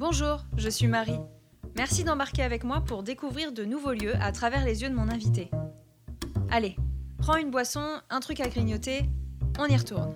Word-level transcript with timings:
Bonjour, 0.00 0.46
je 0.56 0.70
suis 0.70 0.86
Marie. 0.86 1.20
Merci 1.76 2.04
d'embarquer 2.04 2.42
avec 2.42 2.64
moi 2.64 2.80
pour 2.80 3.02
découvrir 3.02 3.52
de 3.52 3.66
nouveaux 3.66 3.92
lieux 3.92 4.14
à 4.22 4.32
travers 4.32 4.64
les 4.64 4.80
yeux 4.80 4.88
de 4.88 4.94
mon 4.94 5.10
invité. 5.10 5.50
Allez, 6.50 6.74
prends 7.18 7.36
une 7.36 7.50
boisson, 7.50 8.00
un 8.08 8.20
truc 8.20 8.40
à 8.40 8.48
grignoter, 8.48 9.02
on 9.58 9.66
y 9.66 9.76
retourne. 9.76 10.14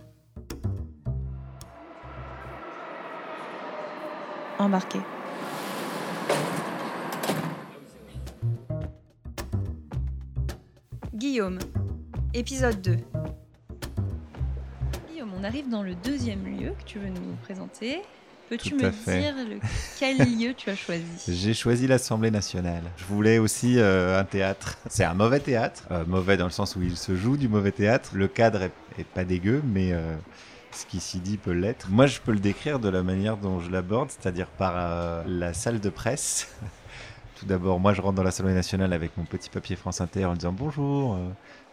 Embarqué. 4.58 5.00
Guillaume, 11.14 11.58
épisode 12.32 12.80
2. 12.80 12.96
Guillaume, 15.10 15.32
on 15.38 15.44
arrive 15.44 15.68
dans 15.68 15.82
le 15.82 15.94
deuxième 15.94 16.58
lieu 16.58 16.70
que 16.70 16.84
tu 16.84 16.98
veux 16.98 17.10
nous 17.10 17.36
présenter. 17.42 18.00
Peux-tu 18.56 18.74
me 18.74 18.80
dire 19.20 19.34
le- 19.36 19.58
quel 19.98 20.18
lieu 20.38 20.54
tu 20.54 20.70
as 20.70 20.76
choisi 20.76 21.02
J'ai 21.28 21.54
choisi 21.54 21.86
l'Assemblée 21.86 22.30
nationale. 22.30 22.82
Je 22.96 23.04
voulais 23.04 23.38
aussi 23.38 23.78
euh, 23.78 24.18
un 24.20 24.24
théâtre. 24.24 24.78
C'est 24.88 25.04
un 25.04 25.14
mauvais 25.14 25.40
théâtre. 25.40 25.84
Euh, 25.90 26.04
mauvais 26.06 26.36
dans 26.36 26.44
le 26.44 26.50
sens 26.50 26.76
où 26.76 26.82
il 26.82 26.96
se 26.96 27.16
joue 27.16 27.36
du 27.36 27.48
mauvais 27.48 27.72
théâtre. 27.72 28.10
Le 28.14 28.28
cadre 28.28 28.62
est, 28.62 28.72
est 28.98 29.04
pas 29.06 29.24
dégueu, 29.24 29.62
mais 29.64 29.92
euh, 29.92 30.14
ce 30.72 30.86
qui 30.86 31.00
s'y 31.00 31.18
dit 31.18 31.36
peut 31.36 31.52
l'être. 31.52 31.88
Moi, 31.90 32.06
je 32.06 32.20
peux 32.20 32.32
le 32.32 32.40
décrire 32.40 32.78
de 32.78 32.88
la 32.88 33.02
manière 33.02 33.36
dont 33.36 33.60
je 33.60 33.70
l'aborde, 33.70 34.10
c'est-à-dire 34.10 34.46
par 34.46 35.24
la 35.26 35.52
salle 35.54 35.80
de 35.80 35.88
presse. 35.90 36.48
Tout 37.40 37.46
d'abord, 37.46 37.80
moi, 37.80 37.92
je 37.94 38.00
rentre 38.00 38.14
dans 38.14 38.22
l'Assemblée 38.22 38.54
nationale 38.54 38.92
avec 38.92 39.16
mon 39.16 39.24
petit 39.24 39.50
papier 39.50 39.74
France 39.76 40.00
Inter 40.00 40.26
en 40.26 40.34
disant 40.34 40.52
bonjour. 40.52 41.18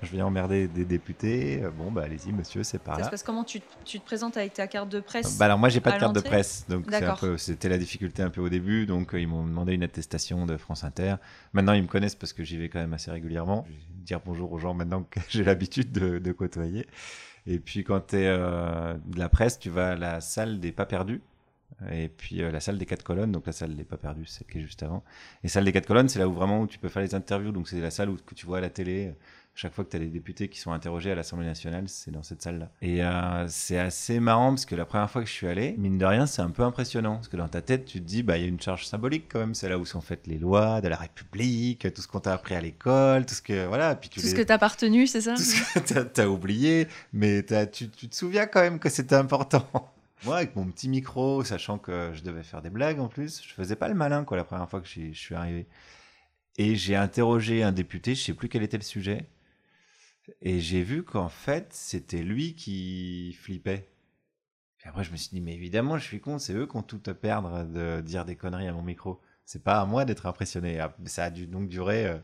Euh, 0.02 0.06
je 0.06 0.12
viens 0.12 0.26
emmerder 0.26 0.68
des 0.68 0.86
députés. 0.86 1.64
Euh, 1.64 1.72
Bon, 1.72 1.92
bah 1.92 2.04
allez-y, 2.04 2.32
monsieur, 2.32 2.64
c'est 2.64 2.80
par 2.80 2.96
Ça 2.96 3.02
là. 3.02 3.06
se 3.06 3.12
passe 3.12 3.24
comment 3.24 3.44
tu, 3.44 3.62
tu 3.86 4.00
te 4.00 4.06
présentes 4.06 4.38
avec 4.38 4.54
ta 4.54 4.68
carte 4.68 4.90
de 4.90 5.00
presse 5.00 5.38
Bah 5.38 5.46
alors 5.46 5.58
moi 5.58 5.70
j'ai 5.70 5.80
pas 5.80 5.92
de 5.92 6.00
carte 6.00 6.16
de 6.16 6.20
presse, 6.22 6.66
donc 6.70 6.86
c'était 7.38 7.70
la 7.70 7.78
difficulté 7.78 8.22
un 8.24 8.30
peu 8.30 8.42
au 8.42 8.50
début, 8.50 8.86
donc 8.86 9.14
euh, 9.14 9.20
ils 9.20 9.28
m'ont 9.28 9.44
demandé 9.46 9.74
une 9.74 9.84
attestation 9.84 10.46
de 10.46 10.58
France 10.58 10.84
Inter. 10.84 11.16
Maintenant 11.54 11.74
ils 11.74 11.84
me 11.84 11.88
connaissent 11.88 12.16
parce 12.16 12.34
que 12.34 12.44
j'y 12.44 12.58
vais 12.58 12.70
quand 12.70 12.80
même 12.80 12.94
assez 12.94 13.12
régulièrement. 13.12 13.66
Je 13.68 13.74
vais 13.74 14.04
dire 14.04 14.20
bonjour 14.26 14.52
aux 14.52 14.60
gens 14.60 14.74
maintenant 14.74 15.04
que 15.04 15.20
j'ai 15.30 15.44
l'habitude 15.44 15.92
de, 15.92 16.20
de 16.20 16.32
côtoyer. 16.32 16.88
Et 17.48 17.60
puis 17.60 17.84
quand 17.84 18.00
tu 18.08 18.18
es 18.18 18.28
de 18.28 19.20
la 19.20 19.30
presse, 19.30 19.58
tu 19.60 19.70
vas 19.70 19.92
à 19.92 19.96
la 19.96 20.22
salle 20.22 20.60
des 20.60 20.72
pas 20.72 20.86
perdus. 20.86 21.22
Et 21.92 22.10
puis 22.10 22.42
euh, 22.42 22.52
la 22.52 22.60
salle 22.60 22.78
des 22.78 22.86
quatre 22.86 23.04
colonnes, 23.04 23.32
donc 23.32 23.46
la 23.48 23.54
salle 23.54 23.76
des 23.76 23.84
pas 23.84 23.98
perdus, 23.98 24.26
c'est 24.26 24.40
celle 24.40 24.48
qui 24.48 24.60
est 24.60 24.62
juste 24.62 24.84
avant. 24.84 25.04
Et 25.44 25.48
salle 25.48 25.66
des 25.66 25.72
quatre 25.72 25.88
colonnes, 25.88 26.10
c'est 26.10 26.20
là 26.20 26.28
où 26.28 26.34
vraiment 26.34 26.62
où 26.62 26.68
tu 26.68 26.78
peux 26.80 26.90
faire 26.90 27.02
les 27.02 27.16
interviews, 27.16 27.52
donc 27.52 27.68
c'est 27.68 27.80
la 27.80 27.92
salle 27.92 28.10
où, 28.10 28.18
que 28.18 28.36
tu 28.36 28.46
vois 28.46 28.60
à 28.60 28.62
la 28.62 28.70
télé. 28.70 29.14
Chaque 29.54 29.74
fois 29.74 29.84
que 29.84 29.90
tu 29.90 29.98
as 29.98 30.00
des 30.00 30.08
députés 30.08 30.48
qui 30.48 30.60
sont 30.62 30.72
interrogés 30.72 31.12
à 31.12 31.16
l'Assemblée 31.16 31.46
nationale, 31.46 31.84
c'est 31.90 32.10
dans 32.10 32.24
cette 32.24 32.42
salle-là. 32.42 32.70
Et 32.82 33.04
euh, 33.04 33.46
c'est 33.50 33.78
assez 33.78 34.22
marrant 34.22 34.52
parce 34.52 34.66
que 34.66 34.76
la 34.76 34.86
première 34.86 35.12
fois 35.12 35.22
que 35.22 35.28
je 35.28 35.34
suis 35.34 35.46
allé, 35.48 35.76
mine 35.78 35.98
de 35.98 36.06
rien, 36.06 36.26
c'est 36.26 36.42
un 36.42 36.52
peu 36.52 36.64
impressionnant. 36.64 37.16
Parce 37.16 37.28
que 37.28 37.36
dans 37.36 37.50
ta 37.50 37.62
tête, 37.62 37.84
tu 37.84 38.00
te 38.00 38.06
dis, 38.06 38.24
bah, 38.24 38.38
il 38.38 38.44
y 38.44 38.46
a 38.46 38.48
une 38.48 38.62
charge 38.62 38.86
symbolique 38.86 39.26
quand 39.30 39.40
même. 39.40 39.54
C'est 39.54 39.68
là 39.68 39.78
où 39.78 39.86
sont 39.86 40.00
faites 40.00 40.26
les 40.26 40.38
lois 40.38 40.80
de 40.80 40.88
la 40.88 40.96
République, 40.96 41.86
tout 41.94 42.02
ce 42.02 42.08
qu'on 42.08 42.22
t'a 42.22 42.34
appris 42.34 42.56
à 42.56 42.62
l'école, 42.62 43.26
tout 43.26 43.36
ce 43.36 43.42
que. 43.42 43.66
Voilà. 43.68 43.94
Puis 43.96 44.08
tu 44.10 44.22
Tout 44.22 44.28
ce 44.28 44.36
que 44.36 44.42
t'as 44.42 44.58
pas 44.58 44.70
retenu, 44.70 45.06
c'est 45.06 45.20
ça? 45.20 45.36
Tout 45.36 45.42
ce 45.44 45.80
que 45.80 46.00
t'as- 46.00 46.30
oublié, 46.30 46.88
mais 47.12 47.44
tu, 47.74 47.90
tu 47.90 48.08
te 48.08 48.16
souviens 48.16 48.46
quand 48.48 48.62
même 48.62 48.80
que 48.80 48.88
c'était 48.90 49.16
important. 49.16 49.68
Moi, 50.24 50.38
avec 50.38 50.56
mon 50.56 50.70
petit 50.70 50.88
micro, 50.88 51.44
sachant 51.44 51.80
que 51.80 52.12
je 52.14 52.22
devais 52.24 52.44
faire 52.44 52.62
des 52.62 52.70
blagues 52.70 53.00
en 53.00 53.08
plus, 53.08 53.42
je 53.44 53.54
faisais 53.54 53.76
pas 53.76 53.88
le 53.88 53.96
malin 53.96 54.24
quoi 54.24 54.38
la 54.38 54.44
première 54.44 54.70
fois 54.70 54.82
que 54.82 54.88
je 54.88 55.12
suis 55.14 55.36
arrivé. 55.36 55.68
Et 56.58 56.76
j'ai 56.76 56.96
interrogé 56.96 57.64
un 57.64 57.72
député, 57.72 58.14
je 58.16 58.24
sais 58.24 58.34
plus 58.34 58.50
quel 58.50 58.64
était 58.64 58.78
le 58.78 58.84
sujet, 58.84 59.28
et 60.42 60.60
j'ai 60.60 60.84
vu 60.84 61.04
qu'en 61.04 61.30
fait 61.30 61.68
c'était 61.74 62.22
lui 62.24 62.56
qui 62.56 63.34
flippait. 63.42 63.90
Et 64.84 64.88
après, 64.88 65.04
je 65.04 65.12
me 65.12 65.18
suis 65.18 65.30
dit, 65.30 65.42
mais 65.42 65.54
évidemment, 65.54 65.98
je 65.98 66.04
suis 66.06 66.20
con, 66.20 66.40
c'est 66.40 66.54
eux 66.54 66.68
qui 66.68 66.76
ont 66.76 66.84
tout 66.84 67.02
à 67.06 67.14
perdre 67.14 67.64
de 67.66 68.02
dire 68.02 68.26
des 68.26 68.36
conneries 68.36 68.68
à 68.68 68.74
mon 68.74 68.82
micro. 68.82 69.22
C'est 69.46 69.64
pas 69.64 69.80
à 69.82 69.86
moi 69.86 70.06
d'être 70.06 70.26
impressionné. 70.26 70.80
Ah, 70.80 70.96
Ça 71.06 71.26
a 71.26 71.30
dû 71.30 71.48
donc 71.48 71.68
durer 71.70 72.08
euh, 72.08 72.18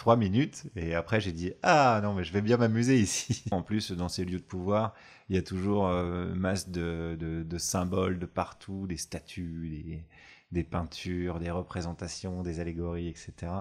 trois 0.00 0.16
minutes. 0.16 0.64
Et 0.76 0.94
après, 0.94 1.20
j'ai 1.20 1.30
dit, 1.32 1.52
ah 1.62 2.00
non, 2.02 2.14
mais 2.14 2.24
je 2.24 2.32
vais 2.32 2.40
bien 2.40 2.56
m'amuser 2.56 2.98
ici. 2.98 3.44
En 3.52 3.62
plus, 3.62 3.92
dans 3.92 4.08
ces 4.08 4.24
lieux 4.24 4.38
de 4.38 4.42
pouvoir, 4.44 4.94
il 5.28 5.36
y 5.36 5.38
a 5.38 5.42
toujours 5.42 5.86
euh, 5.88 6.34
masse 6.34 6.70
de, 6.70 7.16
de- 7.20 7.42
de 7.42 7.58
symboles 7.58 8.18
de 8.18 8.26
partout, 8.26 8.86
des 8.86 8.96
statues, 8.96 9.68
des, 9.68 10.04
des 10.52 10.64
peintures, 10.64 11.38
des 11.38 11.50
représentations, 11.50 12.42
des 12.42 12.60
allégories, 12.60 13.08
etc. 13.08 13.52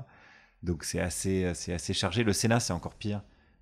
Donc 0.64 0.84
c'est 0.86 1.00
assez, 1.00 1.52
c'est 1.54 1.74
assez 1.74 1.94
chargé. 1.94 2.24
Le 2.24 2.34
Sénat, 2.34 2.60
c'est 2.60 2.74
encore 2.74 2.96
pire. 2.96 3.22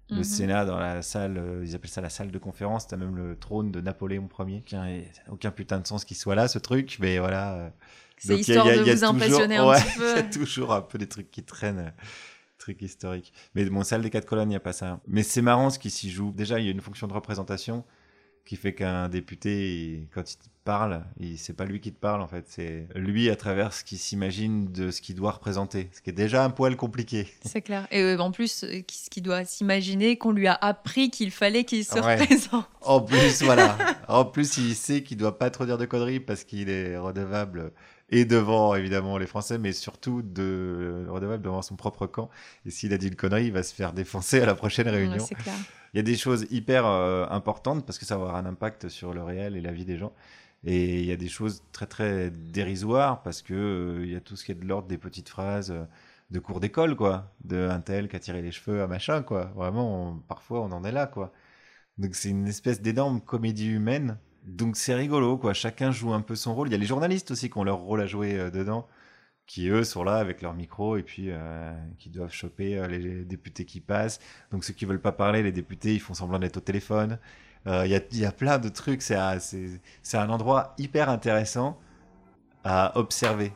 Le 0.09 0.18
Mhm. 0.18 0.23
Sénat, 0.23 0.66
dans 0.66 0.78
la 0.79 1.02
salle, 1.02 1.38
euh, 1.38 1.63
ils 1.66 1.75
appellent 1.75 1.90
ça 1.90 2.00
la 2.02 2.09
salle 2.09 2.31
de 2.31 2.38
conférence, 2.40 2.88
t'as 2.88 2.96
même 2.96 3.16
le 3.18 3.35
trône 3.38 3.72
de 3.72 3.81
Napoléon 3.81 4.29
Ier. 4.40 4.62
qui 4.66 4.75
a 4.75 4.88
aucun 5.29 5.52
putain 5.52 5.79
de 5.79 5.88
sens 5.88 6.06
qu'il 6.06 6.16
soit 6.16 6.35
là, 6.35 6.47
ce 6.47 6.59
truc, 6.59 6.97
mais 7.02 7.18
voilà. 7.19 7.73
C'est 8.18 8.38
histoire 8.40 8.68
y 8.68 8.69
a- 8.69 8.78
de 8.78 8.84
y 8.85 8.90
a 8.90 8.94
vous 8.94 9.00
toujours- 9.00 9.16
impressionner 9.16 9.57
un 9.57 9.68
ouais, 9.69 9.81
petit 9.81 9.91
Il 9.97 10.03
y 10.06 10.19
a 10.19 10.23
peu. 10.23 10.29
toujours 10.29 10.73
un 10.73 10.81
peu 10.81 10.97
des 10.97 11.09
trucs 11.09 11.29
qui 11.29 11.44
traînent, 11.44 11.91
trucs 12.67 12.81
historiques. 12.81 13.31
Mais 13.55 13.66
mon 13.69 13.83
salle 13.83 14.01
des 14.01 14.09
quatre 14.09 14.25
colonnes, 14.25 14.50
il 14.50 14.50
n'y 14.50 14.55
a 14.55 14.59
pas 14.59 14.73
ça. 14.73 15.00
Mais 15.07 15.23
c'est 15.23 15.41
marrant 15.41 15.69
ce 15.69 15.79
qui 15.79 15.89
s'y 15.89 16.09
joue. 16.09 16.31
Déjà, 16.35 16.59
il 16.59 16.66
y 16.66 16.67
a 16.67 16.72
une 16.72 16.81
fonction 16.81 17.07
de 17.07 17.13
représentation 17.13 17.85
qui 18.45 18.55
fait 18.55 18.73
qu'un 18.73 19.09
député, 19.09 19.73
il- 19.75 20.07
quand 20.13 20.31
il 20.31 20.38
te 20.38 20.45
parle, 20.63 21.03
il- 21.19 21.38
c'est 21.38 21.51
pas 21.53 21.66
lui 21.66 21.81
qui 21.81 21.91
te 21.94 22.00
parle 22.00 22.22
en 22.22 22.28
fait, 22.28 22.45
c'est 22.47 22.88
lui 22.95 23.29
à 23.29 23.35
travers 23.35 23.73
ce 23.73 23.83
qu'il 23.83 23.97
s'imagine 23.97 24.72
de 24.72 24.89
ce 24.91 25.01
qu'il 25.01 25.16
doit 25.16 25.31
représenter, 25.31 25.89
ce 25.94 26.01
qui 26.01 26.09
est 26.11 26.13
déjà 26.13 26.44
un 26.45 26.50
poil 26.50 26.75
compliqué. 26.78 27.28
C'est 27.44 27.61
clair. 27.61 27.88
Et 27.91 28.01
euh, 28.01 28.17
en 28.19 28.31
plus, 28.31 28.63
euh, 28.63 28.81
ce 28.89 29.09
qu'il 29.09 29.23
doit 29.23 29.44
s'imaginer 29.44 30.17
qu'on 30.17 30.31
lui 30.31 30.47
a 30.47 30.53
appris 30.53 31.09
qu'il 31.09 31.31
fallait 31.31 31.66
qu'il 31.66 31.84
se 31.85 31.95
Ouais. 31.99 32.16
représente. 32.19 32.66
En 32.81 33.01
plus, 33.01 33.44
voilà. 33.44 33.78
En 34.09 34.23
plus, 34.23 34.57
il 34.57 34.73
sait 34.75 35.03
qu'il 35.03 35.17
doit 35.17 35.38
pas 35.38 35.49
trop 35.49 35.66
dire 35.66 35.78
de 35.78 35.85
conneries 35.85 36.22
parce 36.22 36.45
qu'il 36.45 36.69
est 36.69 36.97
redevable 36.97 37.73
et 38.09 38.25
devant 38.25 38.75
évidemment 38.75 39.18
les 39.18 39.28
Français, 39.28 39.57
mais 39.57 39.73
surtout 39.73 40.22
de 40.22 41.06
redevable 41.09 41.44
devant 41.44 41.62
son 41.62 41.75
propre 41.75 42.07
camp. 42.07 42.29
Et 42.66 42.72
s'il 42.72 42.94
a 42.94 42.97
dit 42.97 43.07
une 43.07 43.16
connerie, 43.16 43.45
il 43.47 43.51
va 43.53 43.63
se 43.63 43.73
faire 43.75 43.94
défoncer 43.94 44.41
à 44.41 44.45
la 44.45 44.56
prochaine 44.56 44.88
réunion. 44.88 45.23
Ouais, 45.23 45.28
c'est 45.28 45.35
clair. 45.35 45.56
Il 45.94 45.97
y 45.97 46.00
a 46.00 46.03
des 46.03 46.17
choses 46.17 46.47
hyper 46.51 46.85
euh, 46.85 47.25
importantes 47.29 47.85
parce 47.85 47.97
que 47.97 48.06
ça 48.06 48.17
va 48.17 48.23
avoir 48.25 48.35
un 48.38 48.46
impact 48.46 48.90
sur 48.90 49.13
le 49.13 49.23
réel 49.23 49.56
et 49.56 49.62
la 49.62 49.72
vie 49.72 49.85
des 49.85 49.97
gens. 49.97 50.13
Et 50.66 51.00
il 51.00 51.06
y 51.06 51.12
a 51.12 51.16
des 51.17 51.29
choses 51.29 51.63
très 51.72 51.85
très 51.85 52.29
dérisoires 52.31 53.22
parce 53.23 53.41
que 53.41 53.53
euh, 53.53 54.06
il 54.06 54.12
y 54.12 54.16
a 54.16 54.22
tout 54.22 54.35
ce 54.35 54.46
qui 54.46 54.51
est 54.51 54.56
de 54.56 54.66
l'ordre 54.66 54.88
des 54.88 54.97
petites 54.97 55.29
phrases 55.29 55.72
euh, 55.72 55.85
de 56.31 56.40
cours 56.40 56.59
d'école 56.59 56.96
quoi, 56.96 57.34
de 57.44 57.67
un 57.69 57.79
tel 57.81 58.09
qui 58.09 58.16
a 58.16 58.19
tiré 58.19 58.41
les 58.41 58.51
cheveux 58.51 58.81
à 58.81 58.88
machin 58.88 59.22
quoi. 59.23 59.46
Vraiment, 59.56 60.12
on- 60.12 60.17
parfois 60.19 60.62
on 60.62 60.72
en 60.72 60.84
est 60.84 60.91
là 60.91 61.07
quoi. 61.07 61.31
Donc 61.97 62.16
c'est 62.16 62.29
une 62.29 62.47
espèce 62.47 62.81
d'énorme 62.81 63.22
comédie 63.22 63.67
humaine. 63.69 64.19
Donc 64.47 64.78
c'est 64.78 64.96
rigolo 64.96 65.38
quoi. 65.38 65.53
Chacun 65.53 65.91
joue 65.91 66.13
un 66.13 66.22
peu 66.22 66.35
son 66.35 66.56
rôle. 66.56 66.69
Il 66.69 66.72
y 66.72 66.75
a 66.75 66.78
les 66.78 66.85
journalistes 66.85 67.31
aussi 67.31 67.50
qui 67.50 67.58
ont 67.58 67.63
leur 67.63 67.78
rôle 67.78 68.02
à 68.02 68.08
jouer 68.08 68.38
euh, 68.38 68.50
dedans 68.50 68.88
qui 69.46 69.69
eux 69.69 69.85
sont 69.85 70.03
là 70.03 70.18
avec 70.18 70.41
leur 70.41 70.53
micro 70.53 70.97
et 70.97 71.03
puis 71.03 71.28
euh, 71.30 71.74
qui 72.00 72.09
doivent 72.09 72.34
choper 72.34 72.78
euh, 72.78 72.88
les 72.88 73.24
députés 73.24 73.63
qui 73.63 73.80
passent. 73.80 74.19
Donc 74.52 74.66
ceux 74.66 74.74
qui 74.74 74.84
veulent 74.85 75.02
pas 75.02 75.13
parler, 75.13 75.41
les 75.41 75.53
députés, 75.53 75.94
ils 75.94 76.02
font 76.02 76.13
semblant 76.13 76.40
d'être 76.40 76.58
au 76.58 76.62
téléphone. 76.62 77.18
Il 77.66 77.88
y, 77.88 77.96
a, 77.96 78.02
y 78.13 78.25
a 78.25 78.31
plein 78.31 78.59
de 78.59 78.69
trucs. 78.69 79.02
C'est 79.02 79.16
un 79.18 80.30
endroit 80.30 80.74
hyper 80.78 81.09
intéressant 81.09 81.78
à 82.64 82.97
observer. 82.97 83.52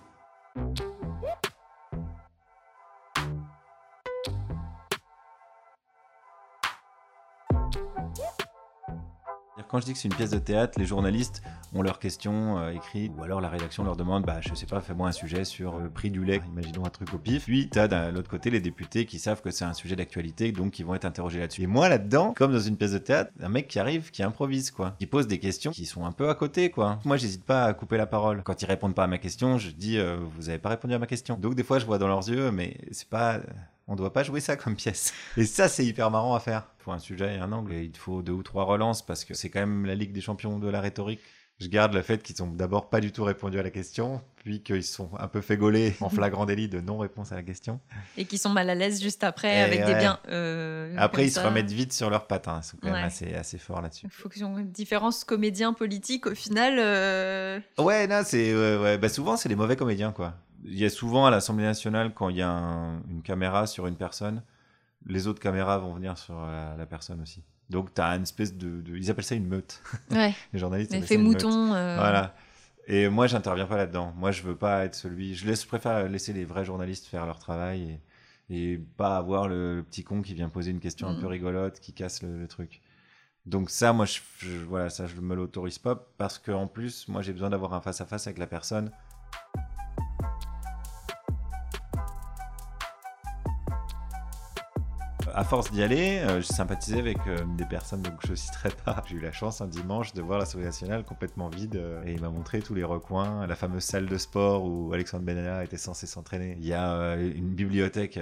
Quand 9.71 9.79
je 9.79 9.85
dis 9.85 9.93
que 9.93 9.99
c'est 9.99 10.09
une 10.09 10.13
pièce 10.13 10.31
de 10.31 10.37
théâtre, 10.37 10.77
les 10.77 10.85
journalistes 10.85 11.41
ont 11.73 11.81
leurs 11.81 11.97
questions 11.97 12.59
euh, 12.59 12.71
écrites, 12.71 13.13
ou 13.17 13.23
alors 13.23 13.39
la 13.39 13.47
rédaction 13.47 13.85
leur 13.85 13.95
demande, 13.95 14.25
bah, 14.25 14.41
je 14.41 14.53
sais 14.53 14.65
pas, 14.65 14.81
fais-moi 14.81 15.07
un 15.07 15.13
sujet 15.13 15.45
sur 15.45 15.79
le 15.79 15.89
prix 15.89 16.11
du 16.11 16.25
lait, 16.25 16.41
imaginons 16.51 16.83
un 16.83 16.89
truc 16.89 17.13
au 17.13 17.17
pif. 17.17 17.45
Puis, 17.45 17.69
tu 17.69 17.79
as 17.79 17.87
d'un 17.87 18.11
l'autre 18.11 18.29
côté 18.29 18.49
les 18.49 18.59
députés 18.59 19.05
qui 19.05 19.17
savent 19.17 19.41
que 19.41 19.49
c'est 19.49 19.63
un 19.63 19.71
sujet 19.71 19.95
d'actualité, 19.95 20.51
donc 20.51 20.77
ils 20.79 20.85
vont 20.85 20.93
être 20.93 21.05
interrogés 21.05 21.39
là-dessus. 21.39 21.61
Et 21.61 21.67
moi, 21.67 21.87
là-dedans, 21.87 22.33
comme 22.35 22.51
dans 22.51 22.59
une 22.59 22.75
pièce 22.75 22.91
de 22.91 22.97
théâtre, 22.97 23.31
un 23.41 23.47
mec 23.47 23.69
qui 23.69 23.79
arrive, 23.79 24.11
qui 24.11 24.23
improvise, 24.23 24.71
quoi, 24.71 24.93
qui 24.99 25.05
pose 25.05 25.25
des 25.27 25.39
questions 25.39 25.71
qui 25.71 25.85
sont 25.85 26.05
un 26.05 26.11
peu 26.11 26.27
à 26.27 26.35
côté, 26.35 26.69
quoi. 26.69 26.99
Moi, 27.05 27.15
j'hésite 27.15 27.45
pas 27.45 27.63
à 27.63 27.73
couper 27.73 27.95
la 27.95 28.07
parole. 28.07 28.43
Quand 28.43 28.61
ils 28.61 28.65
répondent 28.65 28.93
pas 28.93 29.05
à 29.05 29.07
ma 29.07 29.19
question, 29.19 29.57
je 29.57 29.69
dis, 29.69 29.97
euh, 29.97 30.17
vous 30.35 30.49
avez 30.49 30.59
pas 30.59 30.67
répondu 30.67 30.93
à 30.95 30.99
ma 30.99 31.07
question. 31.07 31.37
Donc, 31.37 31.55
des 31.55 31.63
fois, 31.63 31.79
je 31.79 31.85
vois 31.85 31.97
dans 31.97 32.09
leurs 32.09 32.27
yeux, 32.27 32.51
mais 32.51 32.75
c'est 32.91 33.07
pas. 33.07 33.39
On 33.91 33.95
doit 33.97 34.13
pas 34.13 34.23
jouer 34.23 34.39
ça 34.39 34.55
comme 34.55 34.75
pièce. 34.77 35.13
Et 35.35 35.45
ça, 35.45 35.67
c'est 35.67 35.85
hyper 35.85 36.09
marrant 36.11 36.33
à 36.33 36.39
faire. 36.39 36.63
Il 36.79 36.83
faut 36.83 36.91
un 36.93 36.99
sujet 36.99 37.35
et 37.35 37.39
un 37.39 37.51
angle. 37.51 37.73
Et 37.73 37.83
il 37.83 37.97
faut 37.97 38.21
deux 38.21 38.31
ou 38.31 38.41
trois 38.41 38.63
relances 38.63 39.05
parce 39.05 39.25
que 39.25 39.33
c'est 39.33 39.49
quand 39.49 39.59
même 39.59 39.85
la 39.85 39.95
Ligue 39.95 40.13
des 40.13 40.21
champions 40.21 40.59
de 40.59 40.69
la 40.69 40.79
rhétorique. 40.79 41.19
Je 41.59 41.67
garde 41.67 41.93
le 41.93 42.01
fait 42.01 42.23
qu'ils 42.23 42.41
ont 42.41 42.47
d'abord 42.47 42.89
pas 42.89 43.01
du 43.01 43.11
tout 43.11 43.23
répondu 43.23 43.59
à 43.59 43.63
la 43.63 43.69
question, 43.69 44.19
puis 44.37 44.63
qu'ils 44.63 44.83
sont 44.83 45.11
un 45.19 45.27
peu 45.27 45.41
fait 45.41 45.57
gauler 45.57 45.93
en 46.01 46.09
flagrant 46.09 46.47
délit 46.47 46.67
de 46.69 46.79
non-réponse 46.81 47.31
à 47.33 47.35
la 47.35 47.43
question. 47.43 47.79
Et 48.17 48.25
qui 48.25 48.39
sont 48.39 48.49
mal 48.49 48.67
à 48.69 48.73
l'aise 48.75 48.99
juste 48.99 49.23
après 49.23 49.57
Et 49.57 49.61
avec 49.61 49.85
des 49.85 49.93
biens. 49.93 50.19
euh, 50.29 50.95
Après, 50.97 51.25
ils 51.25 51.31
se 51.31 51.39
remettent 51.39 51.69
vite 51.71 51.93
sur 51.93 52.09
leurs 52.09 52.25
patins. 52.25 52.61
Ils 52.63 52.65
sont 52.65 52.77
quand 52.81 52.91
même 52.91 53.03
assez, 53.05 53.35
assez 53.35 53.59
forts 53.59 53.81
là-dessus. 53.81 54.07
Fonction 54.09 54.55
différence 54.61 55.23
comédien 55.23 55.73
politique 55.73 56.25
au 56.25 56.33
final. 56.33 56.77
euh, 56.79 57.59
Ouais, 57.77 58.07
non, 58.07 58.21
c'est 58.25 58.55
ouais. 58.55 58.97
Bah, 58.97 59.09
souvent 59.09 59.37
c'est 59.37 59.49
les 59.49 59.55
mauvais 59.55 59.75
comédiens 59.75 60.13
quoi. 60.13 60.33
Il 60.63 60.77
y 60.77 60.85
a 60.85 60.89
souvent 60.89 61.25
à 61.25 61.31
l'Assemblée 61.31 61.63
nationale 61.65 62.13
quand 62.13 62.29
il 62.29 62.37
y 62.37 62.41
a 62.41 62.49
un- 62.49 63.01
une 63.09 63.21
caméra 63.23 63.67
sur 63.67 63.87
une 63.87 63.95
personne, 63.95 64.43
les 65.07 65.27
autres 65.27 65.39
caméras 65.39 65.77
vont 65.79 65.93
venir 65.93 66.17
sur 66.17 66.39
la, 66.39 66.75
la 66.77 66.85
personne 66.85 67.21
aussi. 67.21 67.43
Donc 67.69 67.93
tu 67.93 68.01
as 68.01 68.15
une 68.15 68.23
espèce 68.23 68.55
de, 68.55 68.81
de- 68.81 68.95
ils 68.97 69.09
appellent 69.09 69.23
ça 69.25 69.35
une 69.35 69.47
meute. 69.47 69.81
Ouais. 70.11 70.33
Les 70.53 70.59
journalistes 70.59 70.91
appellent 70.91 71.03
Effet 71.03 71.15
ça 71.15 71.21
une 71.21 71.27
meute. 71.27 71.43
mouton. 71.43 71.73
euh, 71.73 71.95
Voilà. 71.97 72.35
Et 72.87 73.09
moi, 73.09 73.27
j'interviens 73.27 73.65
pas 73.67 73.77
là-dedans. 73.77 74.13
Moi, 74.17 74.31
je 74.31 74.41
veux 74.43 74.55
pas 74.55 74.85
être 74.85 74.95
celui. 74.95 75.35
Je, 75.35 75.45
laisse, 75.47 75.61
je 75.63 75.67
préfère 75.67 76.07
laisser 76.09 76.33
les 76.33 76.45
vrais 76.45 76.65
journalistes 76.65 77.05
faire 77.05 77.25
leur 77.25 77.39
travail 77.39 77.99
et, 78.49 78.55
et 78.73 78.77
pas 78.97 79.17
avoir 79.17 79.47
le, 79.47 79.85
petit 79.89 80.03
con 80.03 80.21
qui 80.21 80.33
vient 80.33 80.49
poser 80.49 80.71
une 80.71 80.79
question 80.79 81.07
un 81.07 81.15
peu 81.15 81.25
Mm. 81.27 81.29
rigolote, 81.29 81.79
qui 81.79 81.93
casse 81.93 82.21
le, 82.23 82.37
le 82.37 82.47
truc. 82.47 82.81
Donc 83.45 83.69
ça, 83.69 83.93
moi, 83.93 84.05
je, 84.05 84.19
je- 84.39 84.57
voilà, 84.65 84.89
ça, 84.89 85.07
je 85.07 85.15
me 85.21 85.35
l'autorise 85.35 85.79
pas 85.79 85.95
parce 86.17 86.37
que 86.37 86.51
en 86.51 86.67
plus, 86.67 87.07
moi, 87.07 87.21
j'ai 87.21 87.31
besoin 87.33 87.49
d'avoir 87.49 87.73
un 87.73 87.81
face 87.81 88.01
à 88.01 88.05
face 88.05 88.27
avec 88.27 88.37
la 88.39 88.47
personne. 88.47 88.91
À 95.33 95.43
force 95.45 95.71
d'y 95.71 95.81
aller, 95.81 96.19
euh, 96.19 96.41
je 96.41 96.47
sympathisais 96.47 96.99
avec 96.99 97.17
euh, 97.27 97.37
des 97.57 97.65
personnes 97.65 98.01
donc 98.01 98.15
je 98.27 98.35
citerai 98.35 98.69
pas. 98.83 99.01
J'ai 99.07 99.15
eu 99.15 99.19
la 99.19 99.31
chance 99.31 99.61
un 99.61 99.67
dimanche 99.67 100.13
de 100.13 100.21
voir 100.21 100.39
l'Assemblée 100.39 100.65
nationale 100.65 101.03
complètement 101.05 101.47
vide 101.47 101.77
euh, 101.77 102.03
et 102.05 102.11
il 102.13 102.21
m'a 102.21 102.29
montré 102.29 102.61
tous 102.61 102.73
les 102.73 102.83
recoins, 102.83 103.47
la 103.47 103.55
fameuse 103.55 103.83
salle 103.83 104.07
de 104.07 104.17
sport 104.17 104.65
où 104.65 104.91
Alexandre 104.93 105.23
Benalla 105.23 105.63
était 105.63 105.77
censé 105.77 106.05
s'entraîner. 106.05 106.57
Il 106.59 106.65
y 106.65 106.73
a 106.73 107.15
une 107.15 107.53
bibliothèque 107.53 108.19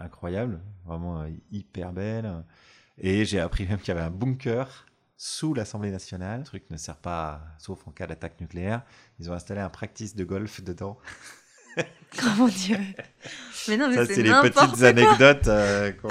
incroyable, 0.00 0.60
vraiment 0.86 1.24
hyper 1.52 1.92
belle. 1.92 2.44
Et 2.98 3.24
j'ai 3.24 3.40
appris 3.40 3.66
même 3.66 3.78
qu'il 3.78 3.88
y 3.88 3.96
avait 3.96 4.06
un 4.06 4.10
bunker 4.10 4.86
sous 5.16 5.54
l'Assemblée 5.54 5.90
nationale. 5.90 6.40
Le 6.40 6.46
truc 6.46 6.70
ne 6.70 6.76
sert 6.76 6.96
pas, 6.96 7.42
sauf 7.58 7.86
en 7.86 7.90
cas 7.90 8.06
d'attaque 8.06 8.40
nucléaire. 8.40 8.82
Ils 9.18 9.30
ont 9.30 9.34
installé 9.34 9.60
un 9.60 9.70
practice 9.70 10.14
de 10.14 10.24
golf 10.24 10.62
dedans. 10.62 10.98
Oh 12.22 12.26
mon 12.38 12.48
dieu. 12.48 12.76
Mais 13.68 13.76
non, 13.76 13.88
mais 13.88 13.96
Ça, 13.96 14.06
c'est 14.06 14.14
c'est 14.16 14.22
les 14.22 14.30
petites 14.30 14.54
quoi. 14.54 14.86
anecdotes. 14.88 15.46
euh, 15.48 15.92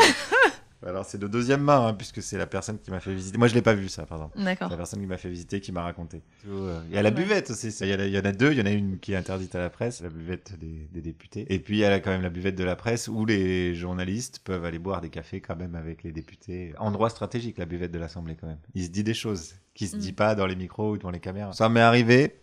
Alors, 0.86 1.06
c'est 1.06 1.18
de 1.18 1.28
deuxième 1.28 1.62
main, 1.62 1.88
hein, 1.88 1.94
puisque 1.96 2.22
c'est 2.22 2.38
la 2.38 2.46
personne 2.46 2.78
qui 2.78 2.92
m'a 2.92 3.00
fait 3.00 3.14
visiter. 3.14 3.38
Moi, 3.38 3.48
je 3.48 3.56
l'ai 3.56 3.64
pas 3.64 3.74
vu, 3.74 3.90
ça, 3.90 4.06
par 4.06 4.20
exemple. 4.20 4.36
C'est 4.38 4.46
D'accord. 4.46 4.70
la 4.70 4.78
personne 4.78 5.00
qui 5.00 5.08
m'a 5.08 5.18
fait 5.18 5.28
visiter 5.30 5.60
qui 5.60 5.72
m'a 5.72 5.82
raconté. 5.82 6.22
Euh, 6.48 6.80
Il 6.90 6.96
y 6.96 7.00
a 7.00 7.02
la 7.02 7.10
buvette 7.10 7.50
aussi. 7.50 7.72
ça. 7.72 7.86
Il 7.88 7.92
y, 7.92 7.96
en 7.96 8.00
a- 8.00 8.06
il 8.06 8.14
y 8.14 8.18
en 8.20 8.24
a 8.24 8.32
deux. 8.32 8.52
Il 8.52 8.60
y 8.60 8.62
en 8.62 8.66
a 8.68 8.70
une 8.70 9.00
qui 9.00 9.14
est 9.14 9.16
interdite 9.16 9.56
à 9.56 9.60
la 9.60 9.72
presse, 9.72 10.02
la 10.02 10.10
buvette 10.10 10.58
des, 10.60 10.88
des 10.94 11.02
députés. 11.02 11.48
Et 11.50 11.58
puis, 11.60 11.78
il 11.78 11.80
y 11.80 11.86
a 11.86 12.00
quand 12.00 12.12
même 12.12 12.22
la 12.22 12.30
buvette 12.30 12.56
de 12.56 12.64
la 12.64 12.76
presse 12.76 13.08
où 13.08 13.26
les 13.26 13.74
journalistes 13.74 14.40
peuvent 14.44 14.64
aller 14.66 14.80
boire 14.80 15.02
des 15.02 15.10
cafés 15.10 15.42
quand 15.42 15.56
même 15.56 15.74
avec 15.76 16.04
les 16.04 16.12
députés. 16.12 16.74
Endroit 16.78 17.10
stratégique, 17.10 17.58
la 17.58 17.66
buvette 17.66 17.92
de 17.92 18.00
l'Assemblée 18.00 18.38
quand 18.40 18.48
même. 18.48 18.60
Il 18.76 18.84
se 18.86 18.90
dit 18.90 19.04
des 19.04 19.16
choses 19.16 19.56
qui 19.74 19.88
se 19.88 19.96
Mm. 19.96 20.00
dit 20.00 20.14
pas 20.14 20.36
dans 20.36 20.46
les 20.46 20.56
micros 20.56 20.92
ou 20.92 20.98
devant 20.98 21.12
les 21.12 21.20
caméras. 21.20 21.54
Ça 21.54 21.68
m'est 21.70 21.82
arrivé 21.82 22.36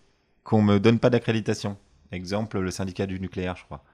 qu'on 0.42 0.60
me 0.60 0.78
donne 0.80 0.98
pas 0.98 1.08
d'accréditation. 1.08 1.78
Exemple, 2.14 2.58
le 2.60 2.70
syndicat 2.70 3.06
du 3.06 3.20
nucléaire, 3.20 3.56
je 3.56 3.64
crois. 3.64 3.84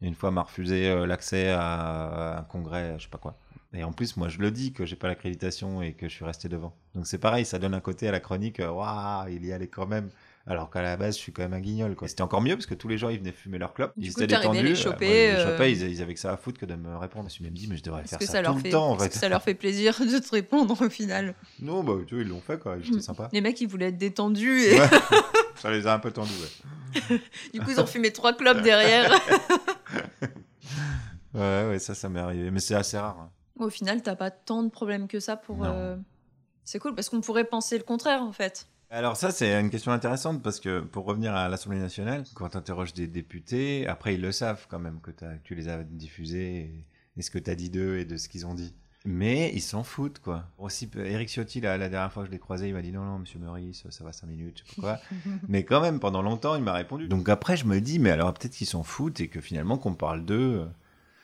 Une 0.00 0.14
fois, 0.14 0.30
m'a 0.30 0.42
refusé 0.42 0.88
euh, 0.90 1.06
l'accès 1.06 1.50
à 1.50 2.38
un 2.38 2.42
congrès, 2.44 2.94
je 2.98 3.04
sais 3.04 3.10
pas 3.10 3.18
quoi. 3.18 3.38
Et 3.74 3.84
en 3.84 3.92
plus, 3.92 4.16
moi, 4.16 4.28
je 4.28 4.38
le 4.38 4.50
dis 4.50 4.72
que 4.72 4.86
j'ai 4.86 4.96
pas 4.96 5.08
l'accréditation 5.08 5.82
et 5.82 5.92
que 5.94 6.08
je 6.08 6.14
suis 6.14 6.24
resté 6.24 6.48
devant. 6.48 6.74
Donc 6.94 7.06
c'est 7.06 7.18
pareil, 7.18 7.44
ça 7.44 7.58
donne 7.58 7.74
un 7.74 7.80
côté 7.80 8.08
à 8.08 8.12
la 8.12 8.20
chronique, 8.20 8.60
euh, 8.60 8.70
waouh, 8.70 9.28
il 9.28 9.44
y 9.44 9.52
allait 9.52 9.68
quand 9.68 9.86
même. 9.86 10.10
Alors 10.48 10.70
qu'à 10.70 10.82
la 10.82 10.96
base, 10.96 11.14
je 11.16 11.20
suis 11.20 11.32
quand 11.32 11.42
même 11.42 11.52
un 11.52 11.60
guignol. 11.60 11.94
quoi. 11.94 12.08
C'était 12.08 12.22
encore 12.22 12.40
mieux 12.40 12.56
parce 12.56 12.66
que 12.66 12.74
tous 12.74 12.88
les 12.88 12.96
gens, 12.98 13.10
ils 13.10 13.18
venaient 13.18 13.32
fumer 13.32 13.58
leur 13.58 13.74
clope. 13.74 13.92
Du 13.96 14.06
ils 14.08 14.14
coup, 14.14 14.22
étaient 14.22 14.34
à 14.34 14.38
les 14.40 14.62
détendus. 14.62 14.76
choper, 14.76 15.06
les 15.32 15.34
euh, 15.36 15.68
ils, 15.68 15.82
ils 15.90 16.02
avaient 16.02 16.14
que 16.14 16.20
ça 16.20 16.32
à 16.32 16.36
foutre 16.38 16.58
que 16.58 16.66
de 16.66 16.74
me 16.74 16.96
répondre. 16.96 17.24
Je 17.24 17.26
me 17.26 17.30
suis 17.30 17.44
même 17.44 17.52
dit, 17.52 17.66
mais 17.68 17.76
je 17.76 17.82
devrais 17.82 18.04
faire 18.06 18.18
ça, 18.20 18.26
ça, 18.26 18.40
leur 18.42 18.54
tout 18.54 18.60
fait... 18.60 18.68
le 18.68 18.72
temps. 18.72 18.92
En 18.92 18.94
est-ce 18.96 19.04
fait. 19.04 19.10
que 19.10 19.16
ça 19.18 19.28
leur 19.28 19.42
fait 19.42 19.54
plaisir 19.54 19.98
de 20.00 20.18
te 20.18 20.30
répondre 20.30 20.80
au 20.80 20.88
final? 20.88 21.34
Non, 21.60 21.84
bah, 21.84 21.92
tu 22.06 22.14
vois, 22.14 22.24
ils 22.24 22.28
l'ont 22.28 22.40
fait, 22.40 22.58
quoi. 22.58 22.80
J'étais 22.80 23.00
sympa. 23.00 23.28
Les 23.32 23.40
mecs, 23.42 23.60
ils 23.60 23.68
voulaient 23.68 23.88
être 23.88 23.98
détendus 23.98 24.62
et 24.62 24.80
Ouais. 24.80 24.86
ça 25.56 25.70
les 25.70 25.86
a 25.86 25.92
un 25.94 25.98
peu 25.98 26.10
tendus, 26.10 26.30
ouais. 26.40 27.18
du 27.52 27.60
coup, 27.60 27.70
ils 27.70 27.80
ont 27.80 27.86
fumé 27.86 28.10
trois 28.12 28.32
clopes 28.32 28.62
derrière. 28.62 29.12
Ouais, 31.34 31.66
ouais, 31.68 31.78
ça, 31.78 31.94
ça 31.94 32.08
m'est 32.08 32.20
arrivé. 32.20 32.50
Mais 32.50 32.60
c'est 32.60 32.74
assez 32.74 32.96
rare. 32.98 33.18
hein. 33.20 33.30
Au 33.60 33.70
final, 33.70 34.02
t'as 34.02 34.16
pas 34.16 34.30
tant 34.30 34.62
de 34.62 34.70
problèmes 34.70 35.08
que 35.08 35.20
ça 35.20 35.36
pour. 35.36 35.64
Euh, 35.64 35.96
C'est 36.64 36.78
cool 36.78 36.94
parce 36.94 37.08
qu'on 37.08 37.20
pourrait 37.20 37.44
penser 37.44 37.76
le 37.76 37.84
contraire 37.84 38.22
en 38.22 38.32
fait. 38.32 38.66
Alors 38.90 39.16
ça, 39.16 39.30
c'est 39.30 39.52
une 39.60 39.68
question 39.68 39.92
intéressante 39.92 40.42
parce 40.42 40.60
que 40.60 40.80
pour 40.80 41.04
revenir 41.04 41.34
à 41.34 41.48
l'Assemblée 41.48 41.78
nationale, 41.78 42.24
quand 42.34 42.48
tu 42.48 42.56
interroges 42.56 42.94
des 42.94 43.06
députés, 43.06 43.86
après 43.86 44.14
ils 44.14 44.20
le 44.20 44.32
savent 44.32 44.66
quand 44.68 44.78
même 44.78 45.00
que, 45.00 45.10
que 45.10 45.24
tu 45.44 45.54
les 45.54 45.68
as 45.68 45.82
diffusés 45.82 46.56
et, 46.56 46.84
et 47.18 47.22
ce 47.22 47.30
que 47.30 47.38
tu 47.38 47.50
as 47.50 47.54
dit 47.54 47.68
d'eux 47.68 47.98
et 47.98 48.06
de 48.06 48.16
ce 48.16 48.28
qu'ils 48.28 48.46
ont 48.46 48.54
dit. 48.54 48.74
Mais 49.04 49.52
ils 49.54 49.60
s'en 49.60 49.84
foutent, 49.84 50.18
quoi. 50.18 50.46
Aussi, 50.58 50.90
Eric 50.96 51.28
Ciotti, 51.28 51.60
la 51.60 51.78
dernière 51.78 52.12
fois 52.12 52.24
que 52.24 52.26
je 52.26 52.32
l'ai 52.32 52.38
croisé, 52.38 52.68
il 52.68 52.74
m'a 52.74 52.82
dit 52.82 52.92
non, 52.92 53.04
non, 53.04 53.18
monsieur 53.20 53.38
Meurice, 53.38 53.86
ça 53.90 54.04
va 54.04 54.12
5 54.12 54.26
minutes, 54.26 54.64
je 54.66 54.74
sais 54.74 54.80
pas 54.80 54.96
quoi. 54.96 55.16
mais 55.48 55.64
quand 55.64 55.80
même, 55.80 56.00
pendant 56.00 56.20
longtemps, 56.20 56.56
il 56.56 56.62
m'a 56.62 56.72
répondu. 56.72 57.08
Donc 57.08 57.28
après, 57.28 57.56
je 57.56 57.64
me 57.64 57.80
dis, 57.80 57.98
mais 57.98 58.10
alors 58.10 58.34
peut-être 58.34 58.52
qu'ils 58.52 58.66
s'en 58.66 58.82
foutent 58.82 59.20
et 59.20 59.28
que 59.28 59.40
finalement, 59.40 59.78
qu'on 59.78 59.94
parle 59.94 60.24
d'eux. 60.24 60.66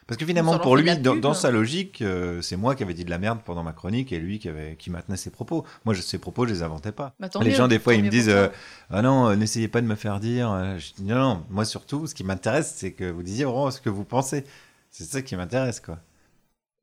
Parce 0.07 0.19
que 0.19 0.25
finalement, 0.25 0.59
pour 0.59 0.77
lui, 0.77 0.85
dans, 0.99 1.33
sa 1.33 1.49
logique, 1.49 2.01
euh, 2.01 2.41
c'est 2.41 2.57
moi 2.57 2.75
qui 2.75 2.83
avais 2.83 2.93
dit 2.93 3.05
de 3.05 3.09
la 3.09 3.17
merde 3.17 3.39
pendant 3.43 3.63
ma 3.63 3.73
chronique 3.73 4.13
et 4.13 4.19
lui 4.19 4.37
qui, 4.37 4.47
avait, 4.47 4.75
qui 4.75 4.91
maintenait 4.91 5.17
ses 5.17 5.31
propos. 5.31 5.65
Moi, 5.83 5.95
je, 5.95 6.01
ses 6.01 6.19
propos, 6.19 6.45
je 6.45 6.53
les 6.53 6.61
inventais 6.61 6.91
pas. 6.91 7.13
Bah, 7.19 7.27
Les 7.41 7.49
mieux, 7.49 7.55
gens, 7.55 7.67
des 7.67 7.79
fois, 7.79 7.95
ils 7.95 8.03
me 8.03 8.09
disent 8.09 8.29
euh, 8.29 8.47
Ah 8.91 9.01
non, 9.01 9.29
euh, 9.29 9.35
n'essayez 9.35 9.67
pas 9.67 9.81
de 9.81 9.87
me 9.87 9.95
faire 9.95 10.19
dire. 10.19 10.77
Je 10.77 10.93
dis 10.93 11.03
Non, 11.03 11.15
non, 11.15 11.43
moi 11.49 11.65
surtout, 11.65 12.05
ce 12.05 12.13
qui 12.13 12.23
m'intéresse, 12.23 12.73
c'est 12.75 12.91
que 12.91 13.09
vous 13.09 13.23
disiez 13.23 13.45
vraiment 13.45 13.71
ce 13.71 13.81
que 13.81 13.89
vous 13.89 14.03
pensez. 14.03 14.45
C'est 14.91 15.05
ça 15.05 15.21
qui 15.23 15.35
m'intéresse, 15.35 15.79
quoi. 15.79 15.97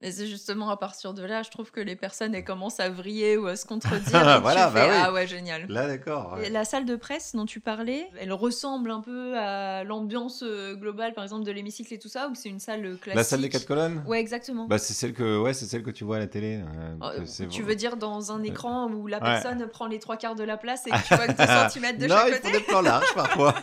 Et 0.03 0.11
c'est 0.11 0.27
justement 0.27 0.69
à 0.71 0.77
partir 0.77 1.15
de 1.15 1.23
là, 1.23 1.43
je 1.43 1.51
trouve 1.51 1.71
que 1.71 1.81
les 1.81 1.95
personnes 1.97 2.35
elles 2.35 2.45
commencent 2.45 2.81
à 2.81 2.89
vriller 2.91 3.37
ou 3.37 3.47
à 3.47 3.55
se 3.57 3.65
contredire. 3.67 4.03
Voilà, 4.43 4.69
bah 4.71 4.83
fais, 4.85 4.91
oui. 4.91 4.97
Ah 5.01 5.13
ouais, 5.13 5.27
génial. 5.27 5.67
Là, 5.69 5.87
d'accord. 5.87 6.37
La 6.51 6.65
salle 6.65 6.85
de 6.87 6.97
presse 6.97 7.35
dont 7.37 7.47
tu 7.47 7.61
parlais, 7.61 8.09
elle 8.19 8.33
ressemble 8.33 8.91
un 8.91 9.01
peu 9.01 9.39
à 9.39 9.85
l'ambiance 9.85 10.43
euh, 10.45 10.75
globale, 10.75 11.15
par 11.15 11.23
exemple, 11.23 11.45
de 11.45 11.53
l'hémicycle 11.53 11.95
et 11.95 11.99
tout 11.99 12.09
ça, 12.09 12.29
ou 12.29 12.35
c'est 12.35 12.49
une 12.49 12.59
salle 12.59 12.85
euh, 12.85 12.97
classique 12.97 13.15
La 13.17 13.25
salle 13.25 13.41
des 13.43 13.49
quatre 13.49 13.67
colonnes? 13.67 14.03
Ouais, 14.07 14.19
exactement. 14.21 14.67
bah, 14.67 14.79
c'est 14.79 14.93
celle 14.95 15.13
que 15.15 15.39
ouais, 15.41 15.55
c'est 15.55 15.67
celle 15.67 15.83
que 15.85 15.91
tu 15.91 16.03
vois 16.05 16.17
à 16.17 16.19
la 16.19 16.27
télé. 16.27 16.61
euh, 16.61 16.97
Euh, 17.03 17.23
c'est- 17.27 17.47
tu 17.49 17.63
veux 17.63 17.77
dire 17.77 17.97
dans 17.97 18.33
un 18.33 18.43
écran 18.43 18.91
où 18.91 19.07
la 19.07 19.19
Ouais. 19.19 19.23
personne 19.41 19.69
prend 19.69 19.87
les 19.87 19.99
trois 20.01 20.17
quarts 20.17 20.35
de 20.35 20.45
la 20.45 20.57
place 20.57 20.87
et 20.87 20.91
que 20.91 21.07
tu 21.07 21.15
vois 21.15 21.27
que 21.29 21.33
2 21.33 21.71
cm 21.81 21.97
de 21.99 22.07
non, 22.07 22.17
chaque 22.17 22.27
il 22.29 22.35
côté? 22.35 22.49
faut 22.49 22.59
des 22.59 22.65
plans 22.65 22.81
larges 22.83 23.15
parfois. 23.15 23.55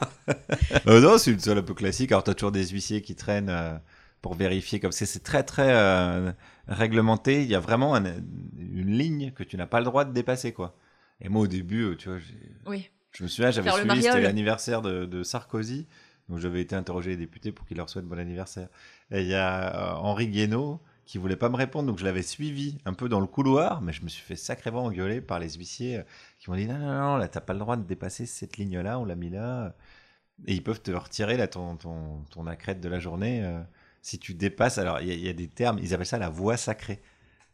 Euh, 0.87 1.01
non, 1.01 1.17
c'est 1.17 1.31
une 1.31 1.39
salle 1.39 1.57
un 1.57 1.61
peu 1.63 1.73
classique. 1.73 2.11
Alors, 2.11 2.23
tu 2.23 2.29
as 2.29 2.33
toujours 2.33 2.51
des 2.51 2.67
huissiers 2.67 3.01
qui 3.01 3.15
traînent 3.15 3.49
euh, 3.49 3.73
pour 4.21 4.35
vérifier. 4.35 4.79
Comme 4.79 4.91
c'est 4.91 5.05
c'est 5.05 5.19
très, 5.23 5.43
très 5.43 5.71
euh, 5.73 6.31
réglementé. 6.67 7.43
Il 7.43 7.47
y 7.49 7.55
a 7.55 7.59
vraiment 7.59 7.95
un- 7.95 8.03
une 8.57 8.91
ligne 8.91 9.31
que 9.31 9.43
tu 9.43 9.57
n'as 9.57 9.67
pas 9.67 9.79
le 9.79 9.85
droit 9.85 10.05
de 10.05 10.13
dépasser, 10.13 10.51
quoi. 10.53 10.75
Et 11.21 11.29
moi, 11.29 11.41
au 11.43 11.47
début, 11.47 11.83
euh, 11.83 11.95
tu 11.95 12.09
vois, 12.09 12.17
Oui. 12.67 12.89
je 13.11 13.23
me 13.23 13.27
souviens, 13.27 13.51
j'avais 13.51 13.71
suivi, 13.71 14.01
c'était 14.03 14.21
l'anniversaire 14.21 14.81
de, 14.81 15.05
de 15.05 15.23
Sarkozy. 15.23 15.87
Donc, 16.29 16.39
j'avais 16.39 16.61
été 16.61 16.75
interroger 16.75 17.09
les 17.11 17.17
députés 17.17 17.51
pour 17.51 17.65
qu'ils 17.65 17.77
leur 17.77 17.89
souhaitent 17.89 18.05
bon 18.05 18.19
anniversaire. 18.19 18.69
Et 19.11 19.21
il 19.21 19.27
y 19.27 19.33
a 19.33 19.93
euh, 19.93 19.95
Henri 19.95 20.27
Guénaud 20.27 20.79
qui 21.05 21.17
voulait 21.17 21.35
pas 21.35 21.49
me 21.49 21.55
répondre. 21.55 21.87
Donc, 21.87 21.97
je 21.97 22.05
l'avais 22.05 22.21
suivi 22.21 22.77
un 22.85 22.93
peu 22.93 23.09
dans 23.09 23.19
le 23.19 23.25
couloir, 23.25 23.81
mais 23.81 23.91
je 23.93 24.03
me 24.03 24.09
suis 24.09 24.21
fait 24.23 24.35
sacrément 24.35 24.83
engueuler 24.85 25.21
par 25.21 25.39
les 25.39 25.49
huissiers 25.55 26.03
qui 26.39 26.49
m'ont 26.51 26.55
dit 26.55 26.67
non, 26.67 26.77
non, 26.77 26.93
non, 26.99 27.17
là, 27.17 27.27
t'as 27.27 27.41
pas 27.41 27.53
le 27.53 27.59
droit 27.59 27.77
de 27.77 27.83
dépasser 27.83 28.27
cette 28.27 28.57
ligne-là, 28.57 28.99
on 28.99 29.05
l'a 29.05 29.15
mis 29.15 29.31
là. 29.31 29.75
Et 30.45 30.53
ils 30.53 30.63
peuvent 30.63 30.81
te 30.81 30.91
retirer 30.91 31.35
là, 31.35 31.47
ton, 31.47 31.75
ton, 31.77 32.23
ton 32.29 32.45
accrète 32.47 32.79
de 32.79 32.87
la 32.89 32.99
journée 32.99 33.43
euh, 33.43 33.59
si 34.01 34.19
tu 34.19 34.33
dépasses. 34.33 34.77
Alors, 34.77 35.01
il 35.01 35.07
y, 35.07 35.11
a- 35.11 35.15
il 35.15 35.25
y 35.25 35.29
a 35.29 35.33
des 35.33 35.47
termes, 35.47 35.79
ils 35.81 35.93
appellent 35.93 36.05
ça 36.05 36.17
la 36.17 36.29
voie 36.29 36.57
sacrée. 36.57 37.01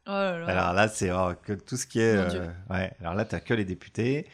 Oh 0.08 0.12
là 0.12 0.40
là. 0.40 0.46
Alors 0.48 0.74
là, 0.74 0.88
c'est 0.88 1.12
oh, 1.12 1.32
que 1.44 1.54
tout 1.54 1.78
ce 1.78 1.88
qui 1.88 2.00
est. 2.00 2.16
Euh, 2.16 2.48
ouais. 2.70 2.92
Alors 3.00 3.16
là, 3.16 3.26
t'as 3.26 3.40
que 3.40 3.54
les 3.56 3.66
députés 3.66 4.28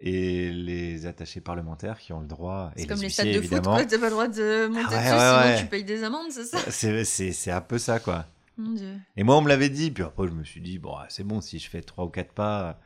et 0.00 0.52
les 0.52 1.06
attachés 1.06 1.40
parlementaires 1.40 1.98
qui 1.98 2.12
ont 2.12 2.20
le 2.20 2.28
droit. 2.28 2.70
C'est 2.76 2.86
comme 2.86 2.98
les 2.98 3.04
huissiers, 3.08 3.24
stades 3.24 3.26
de 3.34 3.40
foot, 3.40 3.44
évidemment. 3.52 3.76
quoi. 3.76 3.84
T'as 3.84 3.98
pas 3.98 4.04
le 4.04 4.10
droit 4.12 4.28
de 4.28 4.68
monter 4.68 4.86
Ah 4.90 4.96
ouais, 4.96 5.02
dessus, 5.02 5.14
ouais, 5.48 5.56
sinon 5.56 5.58
tu 5.60 5.66
payes 5.70 5.84
des 5.84 6.04
amendes, 6.04 6.30
c'est 6.30 6.44
ça? 6.44 6.58
C'est- 6.70 7.50
un 7.50 7.60
peu 7.60 7.78
ça, 7.78 7.98
quoi. 7.98 8.26
Mon 8.56 8.74
dieu. 8.74 8.94
Et 9.16 9.24
moi, 9.24 9.36
on 9.36 9.40
me 9.40 9.48
l'avait 9.48 9.70
dit. 9.70 9.90
Puis 9.90 10.04
après, 10.04 10.28
je 10.28 10.32
me 10.32 10.44
suis 10.44 10.60
dit, 10.60 10.78
bon, 10.78 10.94
ah, 10.96 11.06
c'est 11.08 11.24
bon, 11.24 11.40
si 11.40 11.58
je 11.58 11.68
fais 11.68 11.80
trois 11.80 12.04
ou 12.04 12.10
quatre 12.10 12.32
pas, 12.32 12.78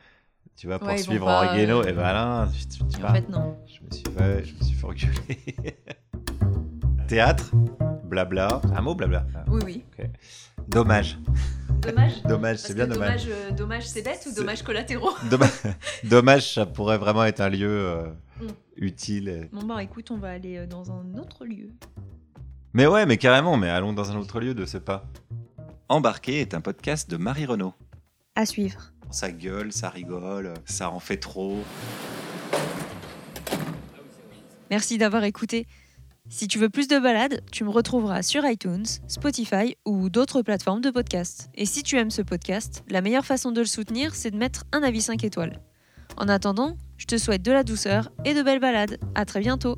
tu 0.56 0.68
vas 0.68 0.76
ils 0.76 0.80
vont 0.80 0.86
poursuivre 0.86 1.28
euh, 1.28 1.82
Et 1.84 1.92
ben 1.92 2.12
là, 2.14 2.48
tu, 2.50 2.66
tu- 2.66 2.86
tu 2.88 2.98
Et 2.98 3.02
vas. 3.02 3.10
en 3.10 3.14
fait, 3.14 3.28
non. 3.28 3.58
Je 3.66 3.84
me 3.84 3.90
suis 3.90 4.04
fait, 4.16 4.44
je 4.44 4.54
me 4.54 4.62
suis 4.62 4.74
fait 4.74 4.86
engueuler. 4.86 5.76
Théâtre, 7.08 7.50
blabla. 8.12 8.60
Un 8.76 8.82
mot, 8.82 8.94
blabla. 8.94 9.24
Ah, 9.34 9.44
Oui, 9.48 9.60
oui. 9.64 9.84
Dommage. 10.68 11.18
Dommage. 11.80 12.22
Dommage, 12.28 12.58
c'est 12.58 12.74
bien 12.74 12.86
dommage. 12.86 13.24
dommage, 13.24 13.26
euh, 13.28 13.50
dommage, 13.52 13.86
c'est 13.88 14.02
bête 14.02 14.22
ou 14.30 14.34
dommages 14.34 14.62
collatéraux 14.62 15.14
Dommage, 15.30 15.50
dommage, 16.04 16.54
ça 16.54 16.66
pourrait 16.66 16.98
vraiment 16.98 17.24
être 17.24 17.40
un 17.40 17.48
lieu 17.48 17.68
euh, 17.70 18.06
Mm. 18.40 18.46
utile. 18.76 19.48
Bon, 19.52 19.62
bah 19.64 19.82
écoute, 19.82 20.10
on 20.10 20.16
va 20.18 20.30
aller 20.30 20.58
euh, 20.58 20.66
dans 20.66 20.90
un 20.92 21.14
autre 21.18 21.44
lieu. 21.44 21.70
Mais 22.74 22.86
ouais, 22.86 23.06
mais 23.06 23.16
carrément, 23.16 23.56
mais 23.56 23.68
allons 23.68 23.92
dans 23.92 24.10
un 24.10 24.16
autre 24.16 24.40
lieu 24.40 24.54
de 24.54 24.64
ce 24.66 24.78
pas. 24.78 25.04
Embarqué 25.88 26.40
est 26.40 26.54
un 26.54 26.60
podcast 26.60 27.08
de 27.10 27.16
Marie 27.16 27.46
Renaud. 27.46 27.72
À 28.34 28.44
suivre. 28.46 28.92
Ça 29.10 29.30
gueule, 29.30 29.72
ça 29.72 29.90
rigole, 29.90 30.54
ça 30.64 30.90
en 30.90 31.00
fait 31.00 31.18
trop. 31.18 31.58
Merci 34.70 34.98
d'avoir 34.98 35.24
écouté. 35.24 35.66
Si 36.28 36.48
tu 36.48 36.58
veux 36.58 36.70
plus 36.70 36.88
de 36.88 36.98
balades, 36.98 37.42
tu 37.50 37.64
me 37.64 37.70
retrouveras 37.70 38.22
sur 38.22 38.44
iTunes, 38.46 38.86
Spotify 39.08 39.76
ou 39.84 40.08
d'autres 40.08 40.42
plateformes 40.42 40.80
de 40.80 40.90
podcast. 40.90 41.50
Et 41.54 41.66
si 41.66 41.82
tu 41.82 41.98
aimes 41.98 42.10
ce 42.10 42.22
podcast, 42.22 42.84
la 42.88 43.00
meilleure 43.00 43.26
façon 43.26 43.50
de 43.50 43.60
le 43.60 43.66
soutenir, 43.66 44.14
c'est 44.14 44.30
de 44.30 44.36
mettre 44.36 44.64
un 44.72 44.82
avis 44.82 45.02
5 45.02 45.24
étoiles. 45.24 45.60
En 46.16 46.28
attendant, 46.28 46.76
je 46.96 47.06
te 47.06 47.18
souhaite 47.18 47.42
de 47.42 47.52
la 47.52 47.64
douceur 47.64 48.12
et 48.24 48.34
de 48.34 48.42
belles 48.42 48.60
balades. 48.60 48.98
À 49.14 49.24
très 49.24 49.40
bientôt. 49.40 49.76